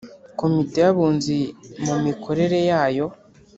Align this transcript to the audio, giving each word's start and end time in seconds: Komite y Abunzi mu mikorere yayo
Komite 0.39 0.77
y 0.85 0.87
Abunzi 0.91 1.37
mu 1.85 1.95
mikorere 2.05 2.57
yayo 2.69 3.05